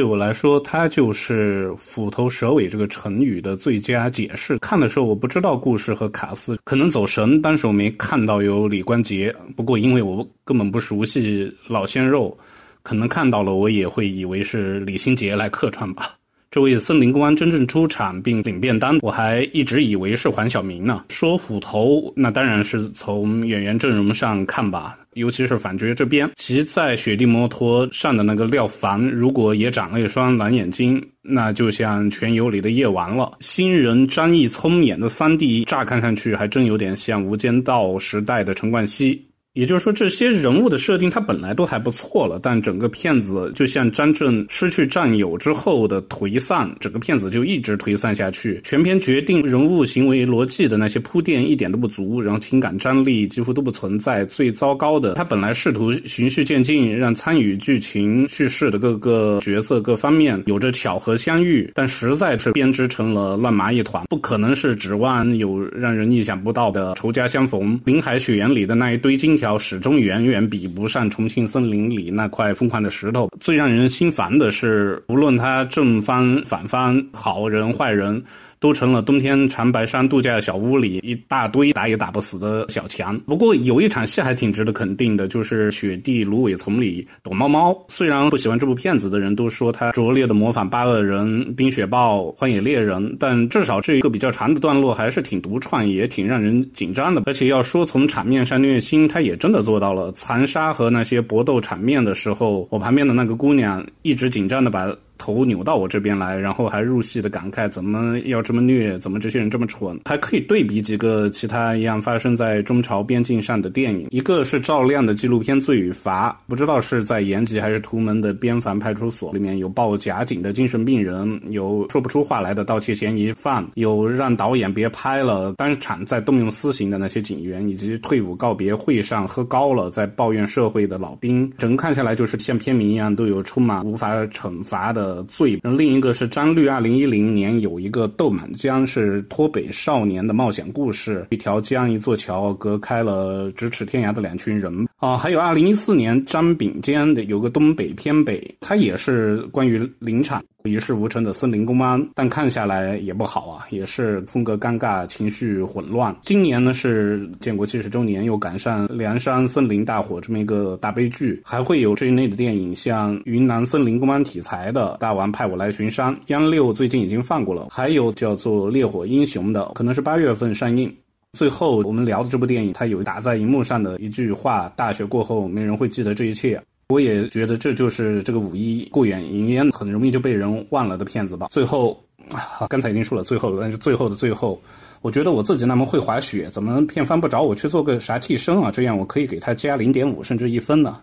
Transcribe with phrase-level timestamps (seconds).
[0.00, 4.58] 对我来说，它就是“虎头蛇尾”这个成语的最佳解释。
[4.60, 9.30] 看的时候，我不知道故事和卡斯，可能走神，但是我没看到有李关杰。
[9.54, 12.34] 不过，因为我根本不熟悉老鲜肉，
[12.82, 16.14] 可能看到了，我也会以为是李心洁来客串吧。
[16.52, 21.04] 这位森林公安真正出场并领便当，我还一直以为是黄晓明呢。
[21.08, 33.30] 说虎头，那当然是从演员阵容上看吧，尤其是反角这边，骑在雪地摩托上的那个廖凡，如果也长了一双蓝眼睛，那就像《全游》里的叶王了。
[33.38, 39.24] 新人张艺聪演的三弟，乍看上去还真有点像《无间道》时代的陈冠希。
[39.54, 48.60] 也就是说，这些人物的设定，它本来都还不错了，但整个片子就像张震失去战友之后的颓丧，整个片子就一直颓丧下去。
[48.62, 54.24] 全片决定人物行为逻辑的那些铺垫一点都不足，然后情感张力几乎都不存在。
[54.26, 64.04] 最糟糕的，他本来试图循序渐进，让参与剧情叙事的各个角色各方面有着巧合相遇，但实在是编织成了乱麻一团。
[64.08, 67.80] 不可能是指望有让人意想不到的仇家相逢。
[67.84, 69.40] 林海雪原里的那一堆金。
[69.40, 73.28] 条始终远远比不上重庆森林里那块疯狂的石头。
[73.40, 78.22] 最让人心烦的是，无论他正方反方、好人坏人。
[78.60, 83.18] 都成了冬天长白山度假小屋里一大堆打也打不死的小强。
[83.20, 87.74] 不过有一场戏还挺值得肯定的，就是雪地芦苇丛里躲猫猫。
[87.88, 97.22] 虽然不喜欢这部片子的人都说他拙劣的模仿八恶人、冰雪豹、荒野猎人，但至少这一个比较长的段落还是挺独创，也挺让人紧张的。
[97.24, 100.10] 而且要说从场面上虐心，他也也真的做到了。
[100.12, 104.92] 残杀和那些搏斗场面的时候，我旁边的那个姑娘一直紧张的把。
[105.20, 108.98] 头扭到我这边来，然后还入戏的感慨：怎么要这么虐？
[108.98, 110.00] 怎么这些人这么蠢？
[110.06, 135.09] 还可以对比几个其他一样发生在中朝边境上的电影，一个是赵亮的纪录片《罪与罚》，不知道是在延吉还是图门的边防派出所里面有报假警的精神病人，有说不出话来的盗窃嫌疑犯，有让导演别拍了，当场在动用私刑的那些警员，以及退伍告别会上喝高了在抱怨社会的老兵，整个看下来就是像片名一样，都有充满无法惩罚的。
[135.24, 141.26] 罪，另一个是张律，二零一零年有一个《斗满江》，是脱北少年的冒险故事。
[141.30, 144.88] 一条江，一座桥，隔开了咫尺天涯的两群人。
[145.00, 150.42] 啊，还有二零一四年张炳坚的有个《东北偏北》，它也是关于林场。
[150.64, 156.14] 一事无成的森林公安，但看下来也不好啊，也是风格尴尬，情绪混乱。
[156.20, 170.94] 今年呢是建国七十周年，又赶上凉山森林大火这么一个大悲剧，还会有这一类的电影，像云南森林公安题材的《大王派我来巡山》，央六最近已经放过了，还有叫做《烈火英雄》的，可能是八月份上映。
[171.38, 176.60] 最后我们聊的这部电影，它有打在荧幕上的一句话：大学过后，没人会记得这一切。
[176.88, 181.46] 我也觉得这就是这个五一过眼云烟，很容易就被人忘了的片子吧。
[181.50, 184.60] 最后，啊 刚才已经说了最后，但是最后的最后，
[185.02, 188.70] 我觉得我自己那么会滑雪，怎么片方不找我去做个啥替身啊？
[188.72, 191.00] 这样我可以给他加零点五甚至一分呢？